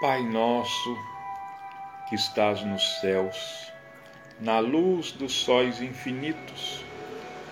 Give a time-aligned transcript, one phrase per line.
[0.00, 0.96] Pai nosso,
[2.08, 3.70] que estás nos céus,
[4.40, 6.82] na luz dos sóis infinitos,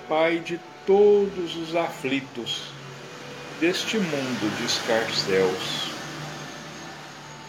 [0.08, 2.72] Pai de todos os aflitos
[3.61, 5.90] deste mundo de escarcéus.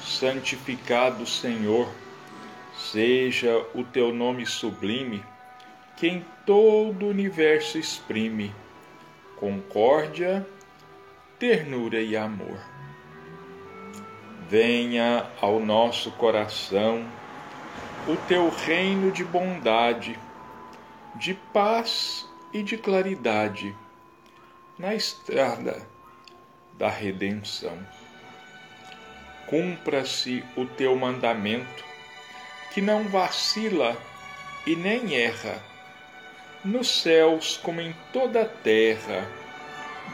[0.04, 1.88] Santificado Senhor,
[2.92, 5.24] seja o teu nome sublime,
[5.96, 8.54] que em todo o universo exprime
[9.38, 10.46] concórdia,
[11.40, 12.79] ternura e amor.
[14.50, 17.08] Venha ao nosso coração
[18.08, 20.18] o teu reino de bondade,
[21.14, 23.76] de paz e de claridade
[24.76, 25.88] na estrada
[26.80, 27.78] da redenção.
[29.46, 31.86] Cumpra-se o teu mandamento,
[32.74, 33.96] que não vacila
[34.66, 35.62] e nem erra,
[36.66, 39.30] nos céus como em toda a terra,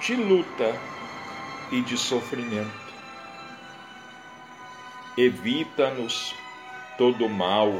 [0.01, 0.75] de luta
[1.71, 2.84] e de sofrimento.
[5.17, 6.35] Evita-nos
[6.97, 7.71] todo mal,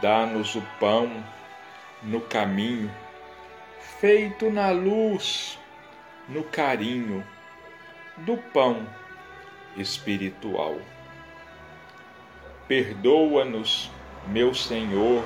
[0.00, 1.22] dá-nos o pão
[2.02, 2.90] no caminho,
[4.00, 5.58] feito na luz
[6.26, 7.22] no carinho
[8.16, 8.86] do pão
[9.76, 10.78] espiritual.
[12.66, 13.90] Perdoa-nos,
[14.26, 15.22] meu Senhor,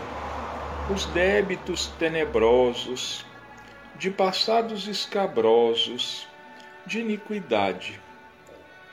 [0.92, 3.24] os débitos tenebrosos,
[3.94, 6.26] de passados escabrosos,
[6.84, 8.00] de iniquidade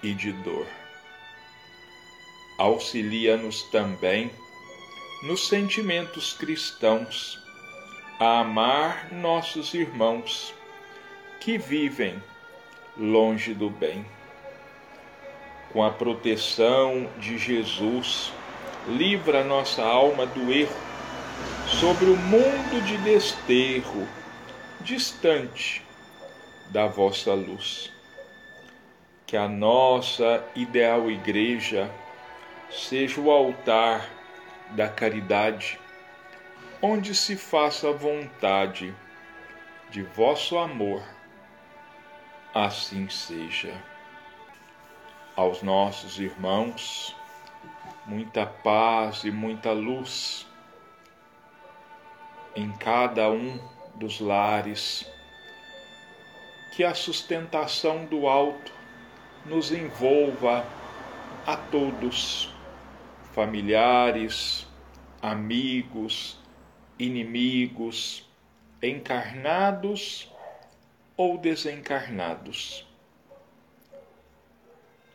[0.03, 0.67] e de dor.
[2.64, 4.31] Auxilia-nos também
[5.22, 7.38] nos sentimentos cristãos
[8.17, 10.53] a amar nossos irmãos
[11.42, 12.23] que vivem
[12.97, 14.05] longe do bem.
[15.73, 18.31] Com a proteção de Jesus,
[18.88, 20.73] livra nossa alma do erro
[21.67, 24.08] sobre o mundo de desterro,
[24.80, 25.86] distante
[26.70, 27.92] da vossa luz.
[29.27, 31.92] Que a nossa ideal igreja
[32.74, 34.10] seja o altar
[34.72, 35.80] da caridade,
[36.82, 38.94] onde se faça a vontade
[39.89, 41.04] de vosso amor
[42.54, 43.73] assim seja.
[45.36, 47.16] Aos nossos irmãos,
[48.06, 50.45] muita paz e muita luz
[52.56, 53.60] em cada um
[53.95, 55.10] dos lares.
[56.76, 58.72] Que a sustentação do alto
[59.45, 60.66] nos envolva
[61.45, 62.52] a todos,
[63.33, 64.67] familiares,
[65.21, 66.38] amigos,
[66.99, 68.30] inimigos,
[68.82, 70.32] encarnados
[71.17, 72.88] ou desencarnados.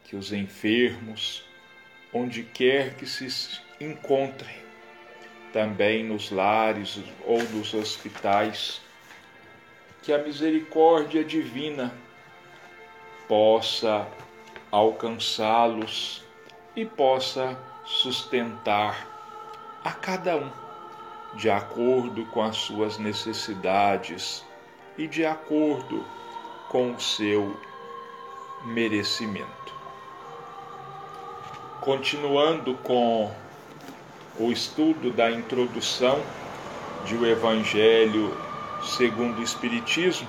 [0.05, 1.45] Que os enfermos,
[2.12, 3.29] onde quer que se
[3.81, 4.56] encontrem,
[5.53, 8.81] também nos lares ou nos hospitais,
[10.03, 11.95] que a misericórdia divina
[13.29, 14.09] possa
[14.73, 16.25] alcançá-los
[16.75, 17.56] e possa
[17.88, 19.06] sustentar
[19.82, 20.50] a cada um
[21.34, 24.44] de acordo com as suas necessidades
[24.97, 26.04] e de acordo
[26.69, 27.56] com o seu
[28.66, 29.49] merecimento.
[31.81, 33.32] Continuando com
[34.38, 36.20] o estudo da introdução
[37.06, 38.37] de o Evangelho
[38.82, 40.28] segundo o Espiritismo,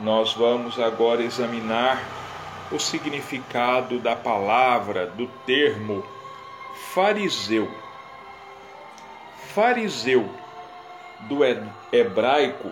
[0.00, 2.02] nós vamos agora examinar
[2.72, 6.04] o significado da palavra, do termo
[6.92, 7.70] fariseu.
[9.54, 10.28] Fariseu,
[11.20, 11.40] do
[11.92, 12.70] hebraico,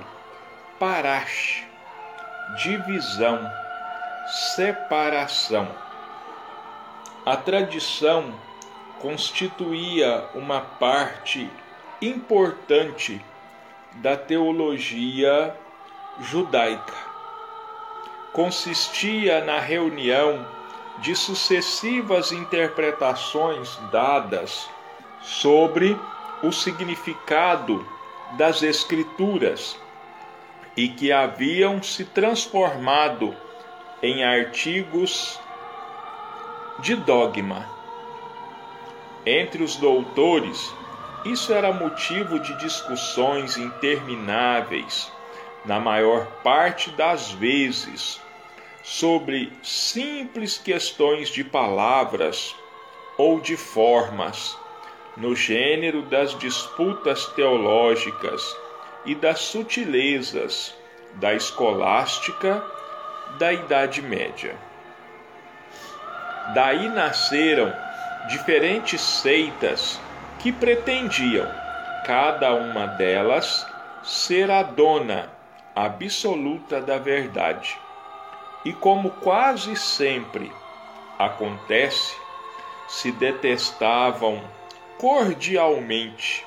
[0.79, 1.65] parash,
[2.63, 3.51] divisão,
[4.55, 5.69] separação.
[7.25, 8.33] A tradição
[9.01, 11.51] constituía uma parte
[12.01, 13.21] importante
[13.95, 15.55] da teologia
[16.21, 16.95] judaica.
[18.33, 20.47] Consistia na reunião
[20.99, 24.69] de sucessivas interpretações dadas
[25.21, 25.99] sobre
[26.43, 27.87] o significado
[28.33, 29.79] das Escrituras
[30.77, 33.35] e que haviam se transformado
[34.03, 35.41] em artigos
[36.81, 37.67] de dogma.
[39.25, 40.73] Entre os doutores,
[41.25, 45.11] isso era motivo de discussões intermináveis,
[45.65, 48.21] na maior parte das vezes,
[48.87, 52.55] sobre simples questões de palavras
[53.19, 54.57] ou de formas,
[55.17, 58.57] no gênero das disputas teológicas
[59.05, 60.73] e das sutilezas
[61.15, 62.65] da escolástica
[63.41, 64.55] da Idade Média.
[66.55, 67.75] Daí nasceram
[68.29, 70.01] diferentes seitas
[70.39, 71.51] que pretendiam,
[72.05, 73.67] cada uma delas,
[74.05, 75.29] ser a dona
[75.75, 77.77] absoluta da verdade.
[78.67, 80.53] E como quase sempre
[81.17, 82.17] acontece,
[82.89, 84.43] se detestavam
[84.99, 86.45] cordialmente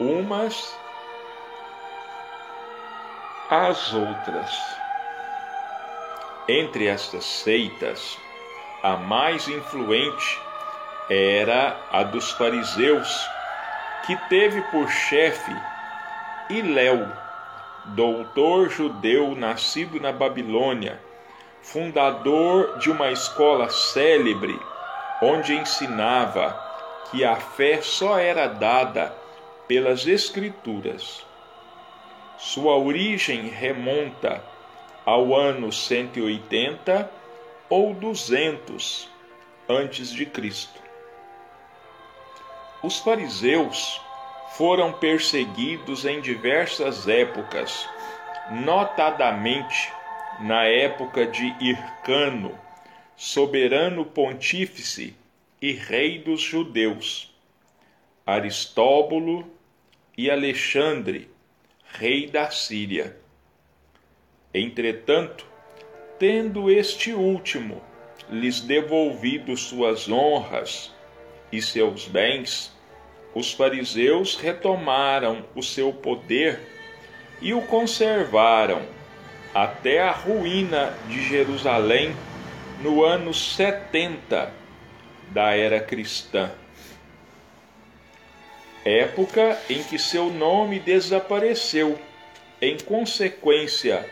[0.00, 0.76] umas
[3.48, 4.50] às outras.
[6.48, 8.18] Entre estas seitas,
[8.82, 10.40] a mais influente
[11.08, 13.30] era a dos fariseus,
[14.04, 15.54] que teve por chefe
[16.50, 17.06] Iléu,
[17.84, 21.05] doutor judeu nascido na Babilônia,
[21.66, 24.58] fundador de uma escola célebre,
[25.20, 26.56] onde ensinava
[27.10, 29.12] que a fé só era dada
[29.66, 31.26] pelas Escrituras.
[32.38, 34.40] Sua origem remonta
[35.04, 37.10] ao ano 180
[37.68, 39.08] ou 200
[39.68, 40.80] antes de Cristo.
[42.80, 44.00] Os fariseus
[44.56, 47.88] foram perseguidos em diversas épocas,
[48.50, 49.92] notadamente
[50.40, 52.58] na época de Hircano,
[53.16, 55.14] soberano pontífice
[55.60, 57.34] e rei dos judeus,
[58.26, 59.50] Aristóbulo
[60.16, 61.30] e Alexandre,
[61.84, 63.16] rei da Síria.
[64.52, 65.46] Entretanto,
[66.18, 67.82] tendo este último
[68.28, 70.92] lhes devolvido suas honras
[71.50, 72.74] e seus bens,
[73.34, 76.60] os fariseus retomaram o seu poder
[77.40, 78.95] e o conservaram
[79.56, 82.14] até a ruína de Jerusalém
[82.82, 84.52] no ano 70
[85.30, 86.52] da era cristã,
[88.84, 91.98] época em que seu nome desapareceu
[92.60, 94.04] em consequência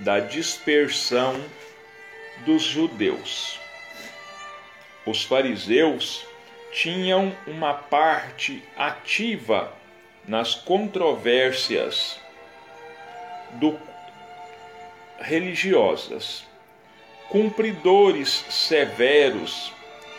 [0.00, 1.42] da dispersão
[2.44, 3.58] dos judeus.
[5.06, 6.26] Os fariseus
[6.72, 9.72] tinham uma parte ativa
[10.28, 12.20] nas controvérsias
[13.52, 13.80] do,
[15.20, 16.44] religiosas,
[17.28, 19.72] cumpridores severos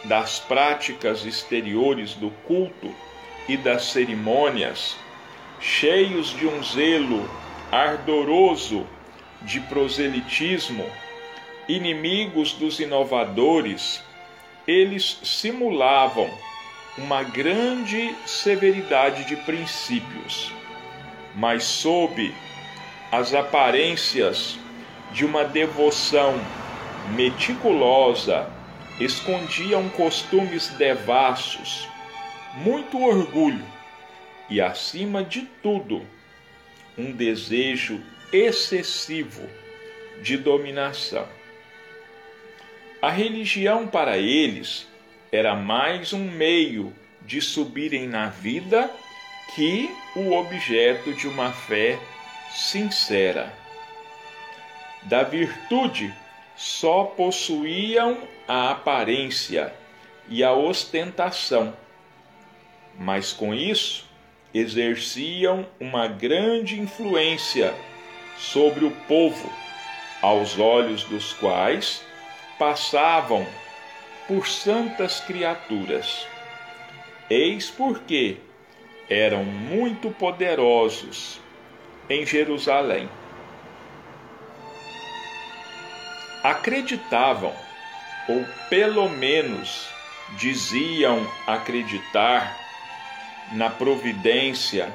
[0.06, 2.94] das práticas exteriores do culto
[3.48, 4.96] e das cerimônias,
[5.60, 7.30] cheios de um zelo
[7.72, 8.88] ardoroso
[9.42, 10.86] de proselitismo,
[11.68, 14.02] inimigos dos inovadores,
[14.68, 16.30] eles simulavam
[16.98, 20.54] uma grande severidade de princípios,
[21.36, 22.34] mas sob
[23.12, 24.60] as aparências
[25.14, 26.40] de uma devoção
[27.16, 28.50] meticulosa
[29.00, 31.88] escondiam costumes devassos,
[32.58, 33.66] muito orgulho
[34.50, 36.06] e, acima de tudo,
[36.98, 39.48] um desejo excessivo
[40.22, 41.28] de dominação.
[43.02, 44.88] A religião para eles
[45.32, 48.92] era mais um meio de subirem na vida
[49.56, 51.98] que o objeto de uma fé
[52.52, 53.61] sincera.
[55.04, 56.14] Da virtude
[56.56, 58.18] só possuíam
[58.48, 59.74] a aparência
[60.30, 61.74] e a ostentação,
[62.98, 64.06] mas com isso
[64.54, 67.74] exerciam uma grande influência
[68.38, 69.52] sobre o povo,
[70.22, 72.04] aos olhos dos quais
[72.60, 73.48] passavam
[74.28, 76.28] por santas criaturas.
[77.30, 78.38] Eis porque
[79.10, 81.40] eram muito poderosos
[82.10, 83.10] em Jerusalém.
[86.44, 87.54] Acreditavam,
[88.28, 89.90] ou pelo menos
[90.38, 92.58] diziam acreditar,
[93.54, 94.94] na providência,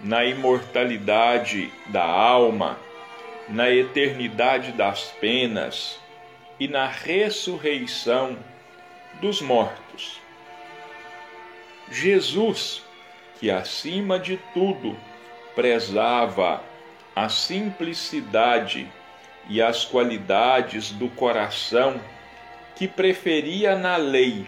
[0.00, 2.78] na imortalidade da alma,
[3.48, 6.00] na eternidade das penas
[6.58, 8.36] e na ressurreição
[9.20, 10.20] dos mortos.
[11.90, 12.82] Jesus,
[13.38, 14.96] que acima de tudo
[15.54, 16.62] prezava
[17.14, 18.90] a simplicidade
[19.48, 22.00] e as qualidades do coração,
[22.74, 24.46] que preferia na lei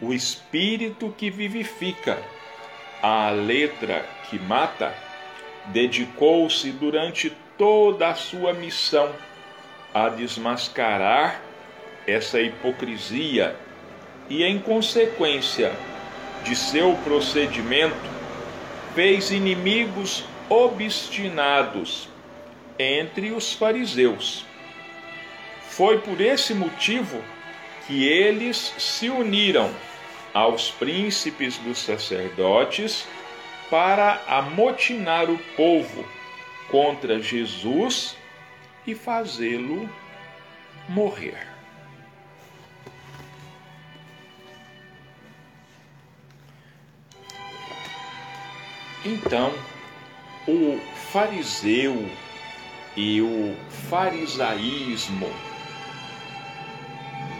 [0.00, 2.18] o espírito que vivifica,
[3.02, 4.94] à letra que mata,
[5.66, 9.10] dedicou-se durante toda a sua missão
[9.92, 11.40] a desmascarar
[12.06, 13.54] essa hipocrisia
[14.28, 15.72] e, em consequência
[16.44, 18.10] de seu procedimento,
[18.94, 22.09] fez inimigos obstinados
[22.80, 24.46] entre os fariseus.
[25.68, 27.22] Foi por esse motivo
[27.86, 29.70] que eles se uniram
[30.32, 33.06] aos príncipes dos sacerdotes
[33.68, 36.06] para amotinar o povo
[36.70, 38.16] contra Jesus
[38.86, 39.88] e fazê-lo
[40.88, 41.46] morrer.
[49.04, 49.52] Então,
[50.46, 50.78] o
[51.10, 52.08] fariseu
[52.96, 53.56] e o
[53.88, 55.30] farisaísmo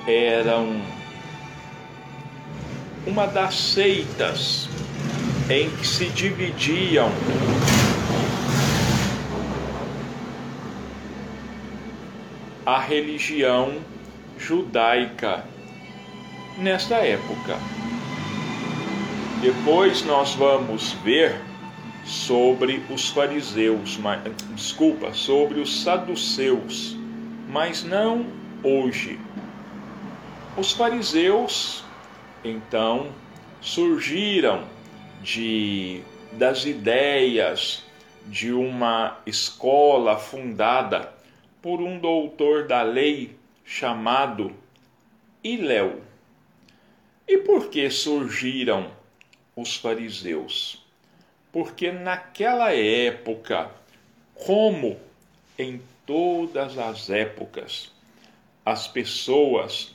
[0.06, 0.80] eram
[3.06, 4.68] uma das seitas
[5.48, 7.10] em que se dividiam
[12.64, 13.78] a religião
[14.38, 15.44] judaica
[16.56, 17.58] nesta época.
[19.40, 21.49] Depois nós vamos ver
[22.10, 24.20] sobre os fariseus, mas,
[24.56, 26.96] desculpa, sobre os saduceus,
[27.48, 28.26] mas não
[28.64, 29.16] hoje.
[30.56, 31.84] Os fariseus,
[32.44, 33.12] então,
[33.60, 34.64] surgiram
[35.22, 36.02] de
[36.32, 37.84] das ideias
[38.26, 41.12] de uma escola fundada
[41.62, 44.52] por um doutor da lei chamado
[45.44, 46.00] Iléu.
[47.26, 48.90] E por que surgiram
[49.54, 50.89] os fariseus?
[51.52, 53.70] Porque naquela época,
[54.34, 54.98] como
[55.58, 57.92] em todas as épocas,
[58.64, 59.94] as pessoas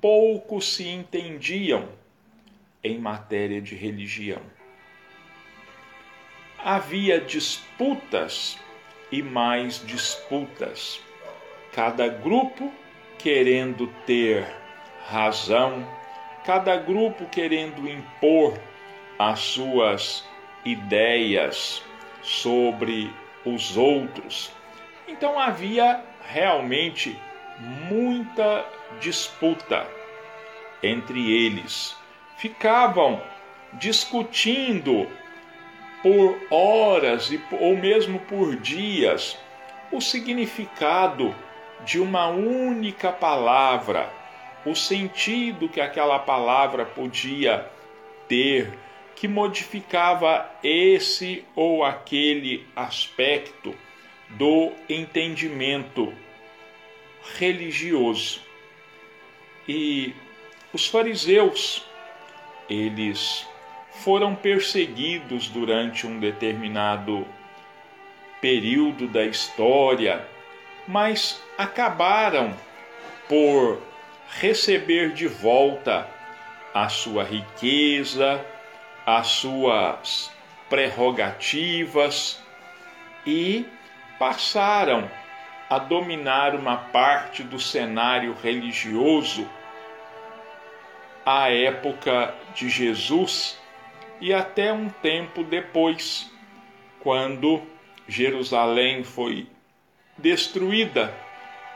[0.00, 1.88] pouco se entendiam
[2.82, 4.42] em matéria de religião.
[6.58, 8.58] Havia disputas
[9.12, 11.00] e mais disputas,
[11.72, 12.72] cada grupo
[13.18, 14.46] querendo ter
[15.06, 15.86] razão,
[16.44, 18.58] cada grupo querendo impor
[19.18, 20.24] as suas
[20.64, 21.82] ideias
[22.22, 23.12] sobre
[23.44, 24.52] os outros.
[25.08, 27.18] Então havia realmente
[27.88, 28.64] muita
[29.00, 29.86] disputa
[30.82, 31.96] entre eles.
[32.36, 33.20] Ficavam
[33.74, 35.06] discutindo
[36.02, 39.38] por horas ou mesmo por dias
[39.92, 41.34] o significado
[41.84, 44.08] de uma única palavra,
[44.64, 47.68] o sentido que aquela palavra podia
[48.28, 48.78] ter,
[49.20, 53.76] que modificava esse ou aquele aspecto
[54.30, 56.10] do entendimento
[57.36, 58.40] religioso.
[59.68, 60.14] E
[60.72, 61.86] os fariseus,
[62.66, 63.46] eles
[64.02, 67.28] foram perseguidos durante um determinado
[68.40, 70.26] período da história,
[70.88, 72.56] mas acabaram
[73.28, 73.82] por
[74.40, 76.08] receber de volta
[76.72, 78.42] a sua riqueza,
[79.18, 80.30] as suas
[80.68, 82.40] prerrogativas
[83.26, 83.66] e
[84.20, 85.10] passaram
[85.68, 89.48] a dominar uma parte do cenário religioso
[91.26, 93.58] à época de Jesus
[94.20, 96.30] e até um tempo depois,
[97.00, 97.62] quando
[98.06, 99.48] Jerusalém foi
[100.16, 101.12] destruída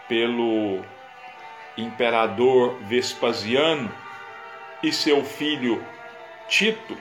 [0.09, 0.85] pelo
[1.77, 3.93] imperador Vespasiano
[4.83, 5.85] e seu filho
[6.49, 6.97] Tito,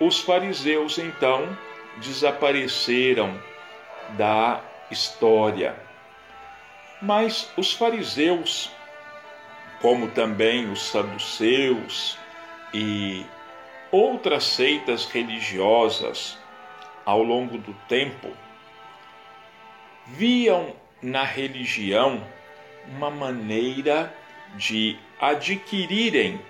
[0.00, 1.56] os fariseus então
[1.98, 3.40] desapareceram
[4.10, 4.60] da
[4.90, 5.74] história.
[7.00, 8.70] Mas os fariseus,
[9.80, 12.18] como também os saduceus
[12.72, 13.24] e
[13.90, 16.38] outras seitas religiosas
[17.04, 18.30] ao longo do tempo,
[20.06, 22.22] viam na religião
[22.88, 24.14] uma maneira
[24.56, 26.40] de adquirirem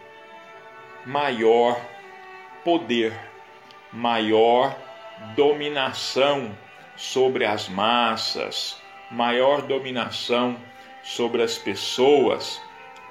[1.04, 1.80] maior
[2.64, 3.12] poder,
[3.96, 4.76] maior
[5.34, 6.56] dominação
[6.96, 8.76] sobre as massas,
[9.10, 10.56] maior dominação
[11.02, 12.60] sobre as pessoas,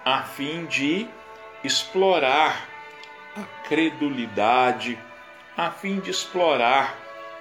[0.03, 1.07] a fim de
[1.63, 2.69] explorar
[3.35, 4.97] a credulidade,
[5.57, 6.95] a fim de explorar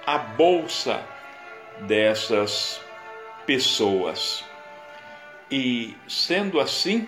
[0.05, 1.05] a bolsa
[1.81, 2.81] dessas
[3.45, 4.43] pessoas.
[5.51, 7.07] E sendo assim,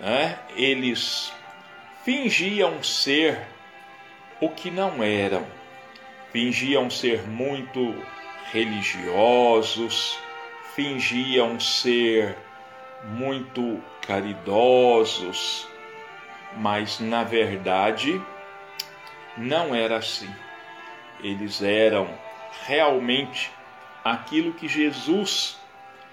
[0.00, 1.32] né, eles
[2.04, 3.46] fingiam ser
[4.40, 5.46] o que não eram,
[6.32, 7.94] fingiam ser muito
[8.52, 10.18] religiosos,
[10.74, 12.36] fingiam ser
[13.04, 15.68] muito caridosos,
[16.56, 18.20] mas na verdade
[19.36, 20.32] não era assim.
[21.22, 22.08] Eles eram
[22.66, 23.50] realmente
[24.04, 25.58] aquilo que Jesus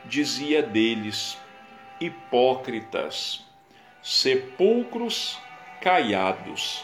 [0.06, 1.38] dizia deles:
[2.00, 3.46] hipócritas,
[4.02, 5.40] sepulcros
[5.82, 6.84] caiados,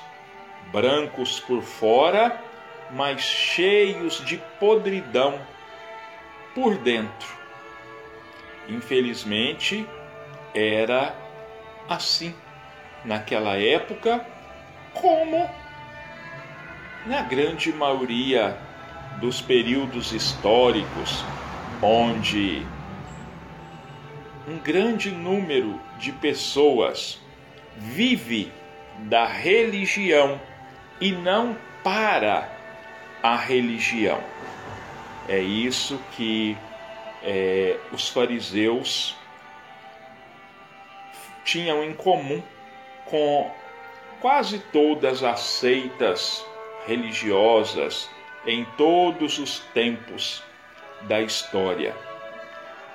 [0.72, 2.53] brancos por fora
[2.94, 5.40] mas cheios de podridão
[6.54, 7.28] por dentro.
[8.70, 9.88] Infelizmente,
[10.54, 11.16] era
[11.90, 12.34] assim
[13.04, 14.26] naquela época,
[14.94, 15.50] como
[17.06, 18.58] na grande maioria
[19.20, 21.24] dos períodos históricos,
[21.82, 22.66] onde
[24.48, 27.20] um grande número de pessoas
[27.78, 28.52] vive
[29.00, 30.40] da religião
[31.02, 32.53] e não para
[33.24, 34.22] a religião.
[35.30, 36.58] É isso que
[37.24, 39.16] é, os fariseus
[41.46, 42.44] tinham em comum
[43.06, 43.50] com,
[44.20, 46.46] quase todas as seitas
[46.86, 48.10] religiosas
[48.46, 50.44] em todos os tempos
[51.04, 51.96] da história.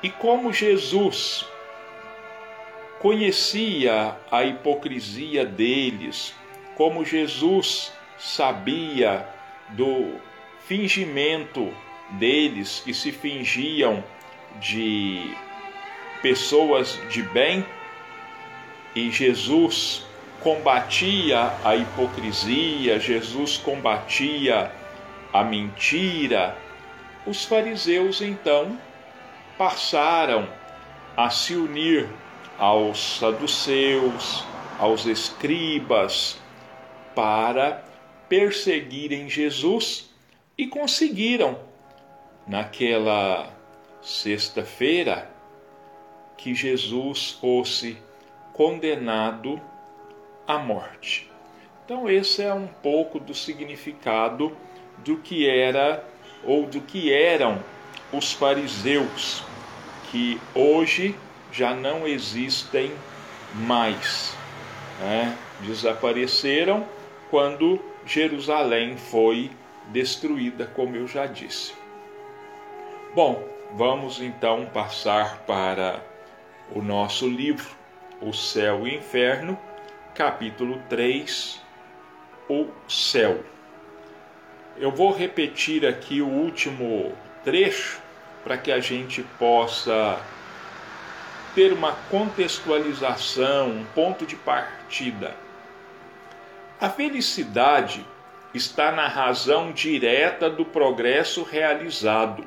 [0.02, 1.46] E como Jesus
[2.98, 6.34] conhecia a hipocrisia deles,
[6.76, 9.26] como Jesus sabia
[9.70, 10.14] do
[10.66, 11.72] fingimento
[12.10, 14.02] deles que se fingiam
[14.60, 15.34] de
[16.22, 17.64] pessoas de bem,
[18.94, 20.06] e Jesus
[20.42, 24.72] combatia a hipocrisia, Jesus combatia
[25.32, 26.56] a mentira,
[27.26, 28.78] os fariseus então
[29.56, 30.48] passaram
[31.16, 32.08] a se unir
[32.58, 34.44] aos saduceus,
[34.78, 36.40] aos escribas,
[37.14, 37.84] para
[38.28, 40.10] perseguirem Jesus
[40.56, 41.58] e conseguiram,
[42.46, 43.52] naquela
[44.02, 45.30] sexta-feira,
[46.36, 47.96] que Jesus fosse
[48.52, 49.60] condenado
[50.46, 51.30] à morte.
[51.84, 54.56] Então, esse é um pouco do significado
[54.98, 56.04] do que era
[56.44, 57.62] ou do que eram
[58.12, 59.42] os fariseus,
[60.10, 61.14] que hoje
[61.52, 62.92] já não existem
[63.54, 64.36] mais.
[65.00, 65.36] Né?
[65.60, 66.86] Desapareceram
[67.30, 69.50] quando Jerusalém foi
[69.88, 71.74] destruída, como eu já disse.
[73.14, 76.02] Bom, vamos então passar para
[76.74, 77.68] o nosso livro,
[78.22, 79.58] O Céu e o Inferno,
[80.14, 81.60] capítulo 3,
[82.48, 83.44] O Céu.
[84.78, 87.12] Eu vou repetir aqui o último
[87.44, 88.00] trecho
[88.42, 90.18] para que a gente possa
[91.54, 95.47] ter uma contextualização, um ponto de partida.
[96.80, 98.06] A felicidade
[98.54, 102.46] está na razão direta do progresso realizado,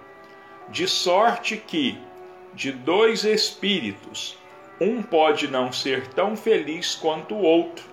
[0.70, 2.00] de sorte que,
[2.54, 4.38] de dois espíritos,
[4.80, 7.84] um pode não ser tão feliz quanto o outro,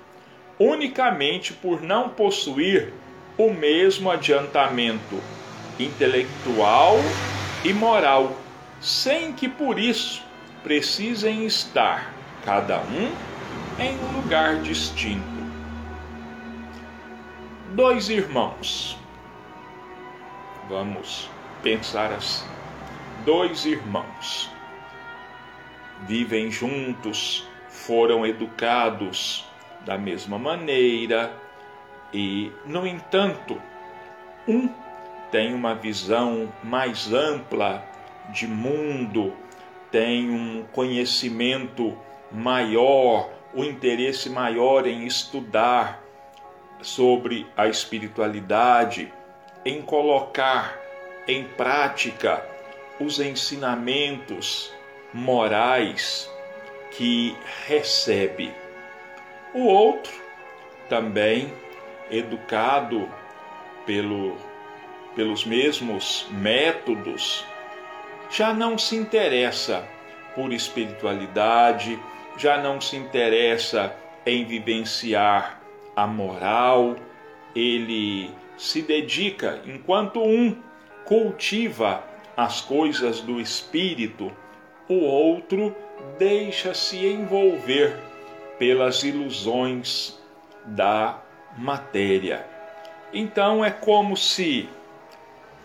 [0.60, 2.92] unicamente por não possuir
[3.36, 5.20] o mesmo adiantamento
[5.76, 6.98] intelectual
[7.64, 8.32] e moral,
[8.80, 10.22] sem que por isso
[10.62, 13.10] precisem estar, cada um,
[13.82, 15.37] em um lugar distinto.
[17.78, 18.98] Dois irmãos.
[20.68, 21.30] Vamos
[21.62, 22.44] pensar assim.
[23.24, 24.50] Dois irmãos
[26.00, 29.44] vivem juntos, foram educados
[29.86, 31.32] da mesma maneira
[32.12, 33.62] e, no entanto,
[34.48, 34.68] um
[35.30, 37.86] tem uma visão mais ampla
[38.30, 39.32] de mundo,
[39.92, 41.96] tem um conhecimento
[42.32, 46.07] maior, o um interesse maior em estudar
[46.80, 49.12] sobre a espiritualidade,
[49.64, 50.78] em colocar
[51.26, 52.42] em prática
[53.00, 54.72] os ensinamentos
[55.12, 56.30] morais
[56.92, 57.36] que
[57.66, 58.52] recebe.
[59.54, 60.12] O outro,
[60.88, 61.52] também
[62.10, 63.08] educado
[63.86, 64.36] pelo,
[65.14, 67.44] pelos mesmos métodos,
[68.30, 69.86] já não se interessa
[70.34, 71.98] por espiritualidade,
[72.36, 75.57] já não se interessa em vivenciar
[75.98, 76.94] a moral,
[77.56, 80.56] ele se dedica, enquanto um
[81.04, 82.04] cultiva
[82.36, 84.30] as coisas do espírito,
[84.88, 85.74] o outro
[86.16, 87.96] deixa-se envolver
[88.60, 90.16] pelas ilusões
[90.64, 91.20] da
[91.56, 92.46] matéria.
[93.12, 94.68] Então é como se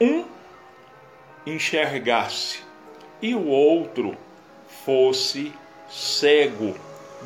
[0.02, 0.26] um
[1.46, 2.64] enxergasse
[3.22, 4.18] e o outro
[4.84, 5.54] fosse
[5.88, 6.74] cego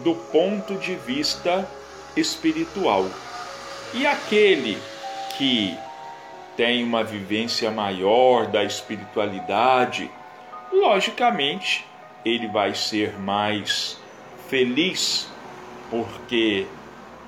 [0.03, 1.65] do ponto de vista
[2.19, 3.09] espiritual.
[3.93, 4.77] E aquele
[5.37, 5.77] que
[6.55, 10.09] tem uma vivência maior da espiritualidade,
[10.71, 11.85] logicamente
[12.25, 13.97] ele vai ser mais
[14.49, 15.29] feliz,
[15.89, 16.65] porque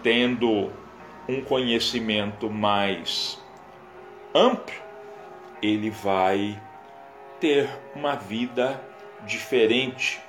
[0.02, 0.72] tendo
[1.28, 3.40] um conhecimento mais
[4.34, 4.74] amplo,
[5.62, 6.60] ele vai
[7.40, 8.82] ter uma vida
[9.26, 10.20] diferente,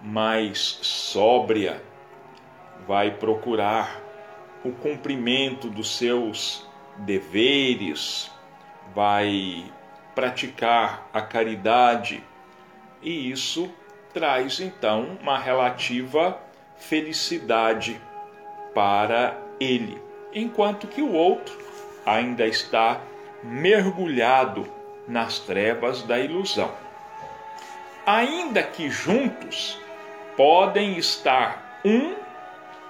[0.00, 1.82] mais sóbria,
[2.86, 4.00] vai procurar
[4.64, 6.66] o cumprimento dos seus
[6.98, 8.30] deveres,
[8.94, 9.64] vai
[10.14, 12.22] praticar a caridade
[13.02, 13.70] e isso
[14.14, 16.40] traz então uma relativa
[16.76, 18.00] felicidade
[18.74, 20.00] para ele,
[20.32, 21.56] enquanto que o outro
[22.04, 23.00] ainda está
[23.42, 24.66] mergulhado
[25.06, 26.72] nas trevas da ilusão.
[28.04, 29.78] Ainda que juntos
[30.36, 32.14] podem estar um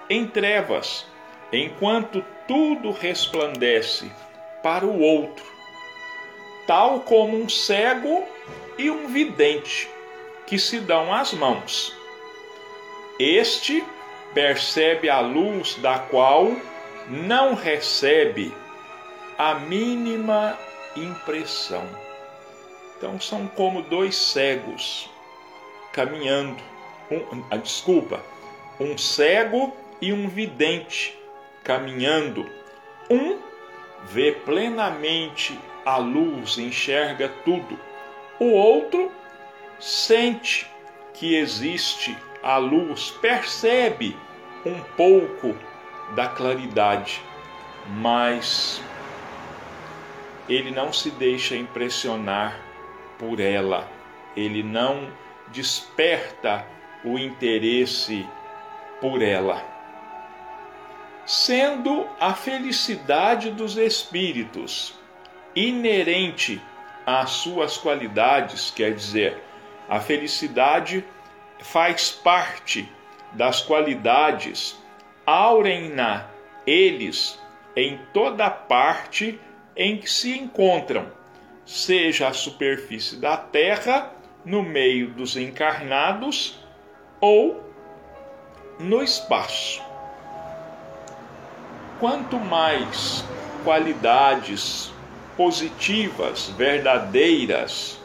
[0.09, 1.07] em trevas,
[1.53, 4.11] enquanto tudo resplandece
[4.63, 5.45] para o outro,
[6.67, 8.25] tal como um cego
[8.79, 9.89] e um vidente
[10.47, 11.97] que se dão as mãos.
[13.19, 13.85] Este
[14.35, 16.51] percebe a luz da qual
[17.09, 18.55] não recebe
[19.39, 20.59] a mínima
[20.97, 21.87] impressão.
[22.97, 25.11] Então são como dois cegos
[25.93, 26.63] caminhando.
[27.11, 28.21] Um, ah, desculpa,
[28.81, 31.19] um cego e um vidente
[31.63, 32.49] caminhando.
[33.11, 33.39] Um
[34.05, 37.79] vê plenamente a luz, enxerga tudo.
[38.39, 39.11] O outro
[39.79, 40.67] sente
[41.15, 44.17] que existe a luz, percebe
[44.65, 45.57] um pouco
[46.15, 47.23] da claridade,
[47.89, 48.81] mas
[50.49, 52.59] ele não se deixa impressionar
[53.19, 53.89] por ela,
[54.37, 55.09] ele não
[55.49, 56.67] desperta
[57.05, 58.27] o interesse
[59.01, 59.76] por ela.
[61.27, 64.95] Sendo a felicidade dos espíritos
[65.57, 66.63] inerente
[67.05, 69.43] às suas qualidades, quer dizer,
[69.89, 71.05] a felicidade
[71.59, 72.89] faz parte
[73.33, 74.81] das qualidades
[75.27, 76.29] aurem-na
[76.65, 77.43] eles
[77.75, 79.41] em toda parte
[79.77, 81.11] em que se encontram,
[81.65, 84.13] seja a superfície da terra,
[84.45, 86.57] no meio dos encarnados
[87.21, 87.69] ou
[88.79, 89.96] no espaço.
[91.99, 93.25] Quanto mais
[93.65, 94.93] qualidades
[95.37, 97.99] positivas, verdadeiras,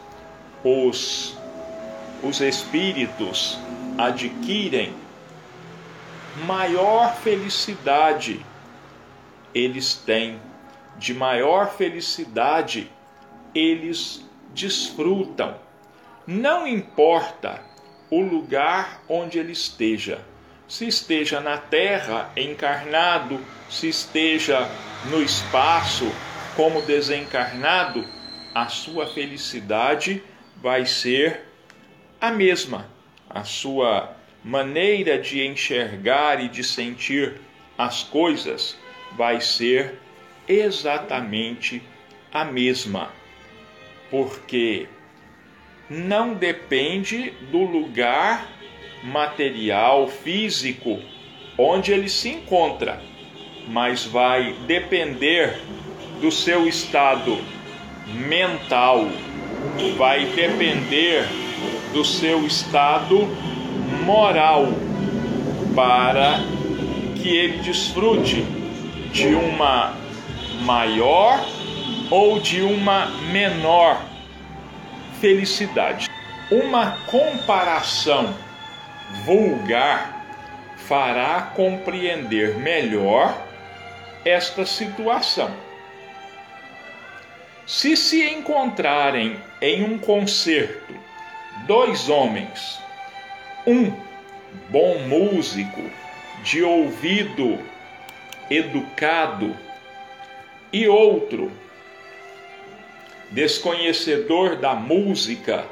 [0.64, 1.38] os,
[2.24, 3.60] os espíritos
[3.98, 4.94] adquirem,
[6.46, 8.46] maior felicidade
[9.54, 10.40] eles têm,
[10.98, 12.90] de maior felicidade
[13.54, 15.56] eles desfrutam.
[16.26, 17.62] Não importa
[18.10, 20.24] o lugar onde ele esteja,
[20.72, 24.70] se esteja na terra encarnado, se esteja
[25.10, 26.10] no espaço
[26.56, 28.06] como desencarnado,
[28.56, 30.24] a sua felicidade
[30.56, 31.42] vai ser
[32.22, 32.90] a mesma.
[33.30, 37.42] A sua maneira de enxergar e de sentir
[37.78, 38.78] as coisas
[39.18, 40.00] vai ser
[40.48, 41.84] exatamente
[42.32, 43.12] a mesma,
[44.10, 44.88] porque
[45.90, 48.61] não depende do lugar
[49.04, 51.00] material, físico,
[51.58, 53.02] onde ele se encontra,
[53.68, 55.60] mas vai depender
[56.20, 57.38] do seu estado
[58.28, 59.08] mental,
[59.98, 61.26] vai depender
[61.94, 63.28] do seu estado
[64.06, 64.68] moral
[65.76, 66.40] para
[67.16, 68.44] que ele desfrute
[69.12, 69.96] de uma
[70.64, 71.44] maior
[72.10, 74.02] ou de uma menor
[75.20, 76.10] felicidade.
[76.50, 78.34] Uma comparação
[79.26, 80.26] vulgar
[80.78, 83.36] fará compreender melhor
[84.26, 85.52] esta situação.
[87.66, 90.94] Se se encontrarem em um concerto
[91.66, 92.80] dois homens,
[93.66, 93.92] um
[94.70, 95.82] bom músico,
[96.44, 97.60] de ouvido
[98.50, 99.56] educado,
[100.74, 101.52] e outro
[103.30, 105.66] desconhecedor da música,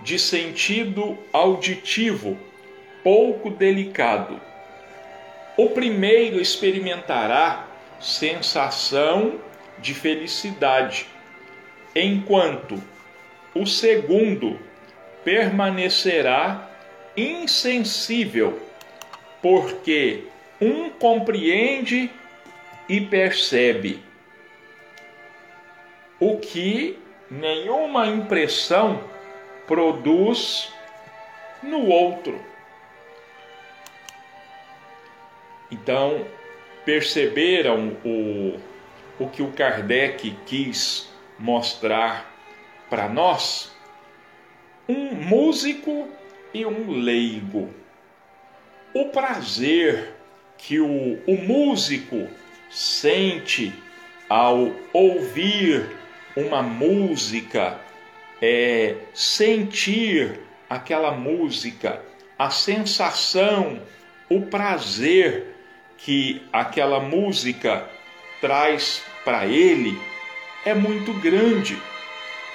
[0.00, 2.38] de sentido auditivo
[3.04, 4.40] pouco delicado.
[5.56, 7.66] O primeiro experimentará
[8.00, 9.38] sensação
[9.78, 11.06] de felicidade,
[11.94, 12.82] enquanto
[13.54, 14.58] o segundo
[15.22, 16.68] permanecerá
[17.16, 18.60] insensível,
[19.40, 20.24] porque
[20.60, 22.10] um compreende
[22.88, 24.02] e percebe
[26.18, 26.98] o que
[27.30, 29.04] nenhuma impressão
[29.66, 30.72] produz
[31.62, 32.53] no outro.
[35.74, 36.24] Então,
[36.84, 38.60] perceberam o,
[39.18, 42.32] o que o Kardec quis mostrar
[42.88, 43.74] para nós?
[44.88, 46.08] Um músico
[46.52, 47.74] e um leigo.
[48.94, 50.14] O prazer
[50.56, 52.28] que o, o músico
[52.70, 53.72] sente
[54.28, 55.90] ao ouvir
[56.36, 57.80] uma música,
[58.40, 60.38] é, sentir
[60.70, 62.00] aquela música,
[62.38, 63.80] a sensação,
[64.28, 65.53] o prazer
[65.98, 67.88] que aquela música
[68.40, 69.98] traz para ele
[70.64, 71.80] é muito grande,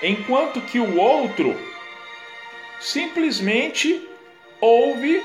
[0.02, 1.58] enquanto que o outro
[2.80, 4.08] simplesmente
[4.62, 5.22] ouve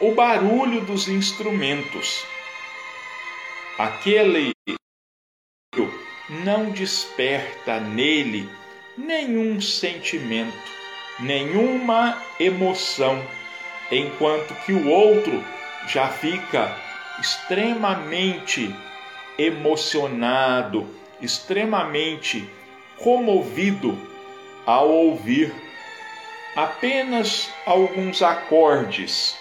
[0.00, 2.24] o barulho dos instrumentos.
[3.78, 4.52] Aquele
[6.44, 8.48] não desperta nele
[8.96, 10.70] nenhum sentimento,
[11.20, 13.22] nenhuma emoção,
[13.90, 15.42] enquanto que o outro
[15.88, 16.76] já fica
[17.18, 18.74] extremamente
[19.38, 20.86] emocionado,
[21.20, 22.48] extremamente
[22.98, 23.98] comovido
[24.66, 25.52] ao ouvir
[26.54, 29.36] apenas alguns acordes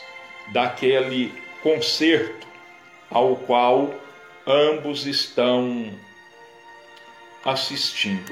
[0.53, 2.47] daquele concerto
[3.09, 3.93] ao qual
[4.47, 5.91] ambos estão
[7.43, 8.31] assistindo.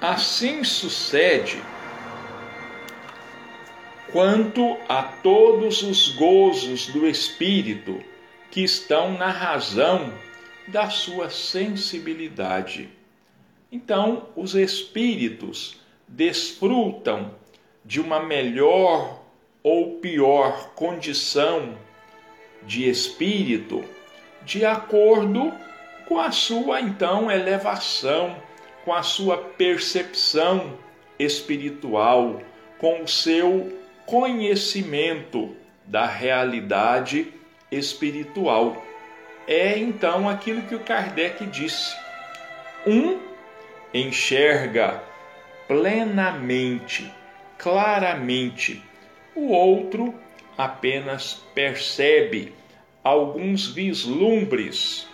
[0.00, 1.62] Assim sucede
[4.12, 8.00] quanto a todos os gozos do espírito
[8.50, 10.12] que estão na razão
[10.68, 12.88] da sua sensibilidade.
[13.70, 17.34] Então, os espíritos desfrutam
[17.84, 19.22] de uma melhor
[19.62, 21.76] ou pior condição
[22.62, 23.84] de espírito
[24.42, 25.52] de acordo
[26.06, 28.36] com a sua então elevação,
[28.84, 30.76] com a sua percepção
[31.18, 32.40] espiritual,
[32.78, 33.79] com o seu
[34.10, 35.54] conhecimento
[35.86, 37.32] da realidade
[37.70, 38.84] espiritual.
[39.46, 41.96] É então aquilo que o Kardec disse.
[42.84, 43.20] Um
[43.94, 45.00] enxerga
[45.68, 47.08] plenamente,
[47.56, 48.82] claramente,
[49.32, 50.12] o outro
[50.58, 52.52] apenas percebe
[53.04, 55.06] alguns vislumbres,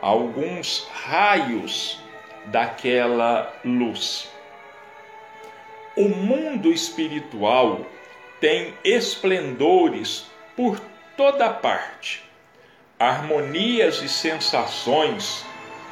[0.00, 2.00] alguns raios
[2.46, 4.28] daquela luz.
[5.96, 7.86] O mundo espiritual
[8.40, 10.80] tem esplendores por
[11.16, 12.22] toda parte,
[12.98, 15.44] harmonias e sensações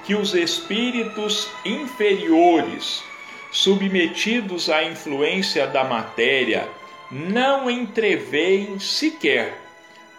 [0.05, 3.03] que os espíritos inferiores,
[3.51, 6.69] submetidos à influência da matéria,
[7.11, 9.59] não entreveem sequer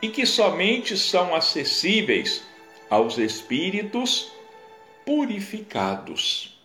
[0.02, 2.44] e que somente são acessíveis
[2.90, 4.32] aos espíritos
[5.06, 6.58] purificados.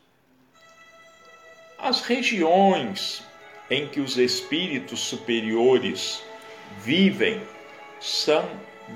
[1.79, 3.23] As regiões
[3.71, 6.23] em que os espíritos superiores
[6.79, 7.41] vivem
[8.01, 8.49] são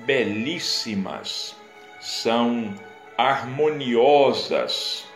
[0.04, 1.54] belíssimas,
[2.00, 2.74] são
[3.16, 5.06] harmoniosas,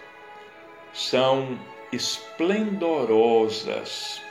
[0.92, 1.58] são
[1.90, 4.22] esplendorosas,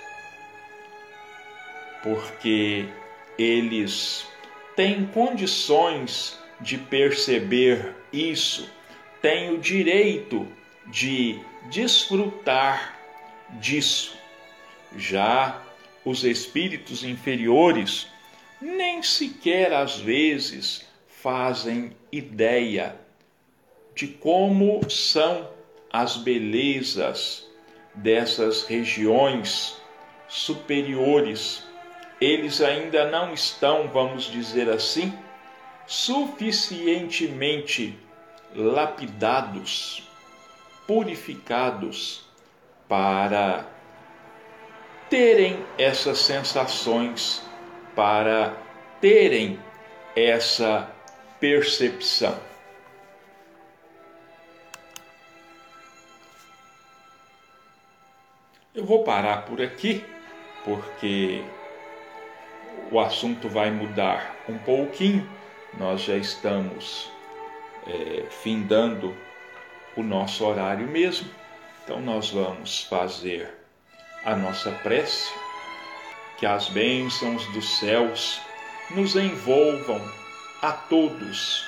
[2.01, 2.85] porque
[3.37, 4.25] eles
[4.75, 8.69] têm condições de perceber isso,
[9.21, 10.47] têm o direito
[10.87, 12.97] de desfrutar
[13.59, 14.16] disso.
[14.95, 15.61] Já
[16.05, 18.07] os espíritos inferiores
[18.61, 22.95] nem sequer às vezes fazem ideia
[23.93, 25.49] de como são
[25.91, 27.45] as belezas
[27.93, 29.77] dessas regiões
[30.27, 31.63] superiores.
[32.21, 35.11] Eles ainda não estão, vamos dizer assim,
[35.85, 37.97] suficientemente
[38.55, 40.07] lapidados,
[40.85, 42.27] purificados
[42.87, 43.65] para
[45.09, 47.43] terem essas sensações,
[47.95, 48.55] para
[49.01, 49.59] terem
[50.15, 50.91] essa
[51.39, 52.39] percepção.
[58.75, 60.05] Eu vou parar por aqui,
[60.63, 61.43] porque
[62.91, 65.27] o assunto vai mudar um pouquinho.
[65.79, 67.09] Nós já estamos
[67.87, 69.15] é, findando
[69.95, 71.27] o nosso horário mesmo,
[71.83, 73.51] então nós vamos fazer
[74.23, 75.31] a nossa prece,
[76.37, 78.41] que as bênçãos dos céus
[78.91, 80.01] nos envolvam
[80.61, 81.65] a todos,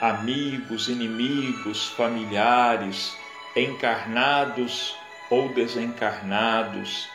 [0.00, 3.16] amigos, inimigos, familiares,
[3.54, 4.96] encarnados
[5.30, 7.08] ou desencarnados,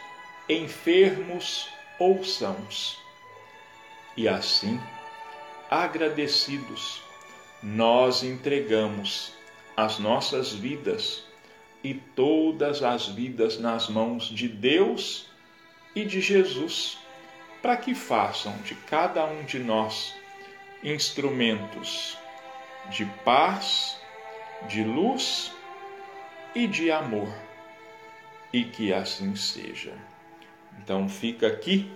[0.50, 3.00] enfermos ou sãos.
[4.18, 4.82] E assim,
[5.70, 7.02] agradecidos,
[7.64, 9.34] nós entregamos
[9.78, 11.24] as nossas vidas
[11.84, 15.28] e todas as vidas nas mãos de Deus
[15.96, 16.98] e de Jesus,
[17.62, 20.16] para que façam de cada um de nós
[20.84, 22.18] instrumentos
[22.90, 24.00] de paz,
[24.68, 25.52] de luz
[26.56, 27.32] e de amor.
[28.52, 29.94] E que assim seja.
[30.80, 31.90] Então fica aqui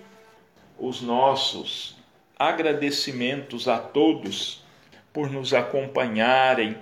[0.77, 1.95] os nossos
[2.37, 4.63] agradecimentos a todos
[5.11, 6.77] por nos acompanharem,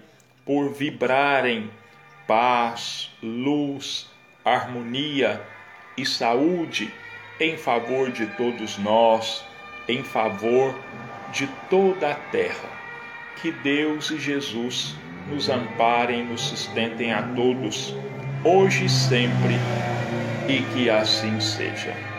[0.46, 1.72] por vibrarem
[2.28, 4.08] paz, luz,
[4.44, 5.42] harmonia
[5.98, 6.94] e saúde
[7.40, 9.44] em favor de todos nós,
[9.88, 10.76] em favor
[11.32, 12.70] de toda a terra.
[13.42, 14.96] Que Deus e Jesus
[15.30, 17.96] nos amparem nos sustentem a todos,
[18.44, 19.56] hoje e sempre,
[20.48, 22.13] e que assim seja.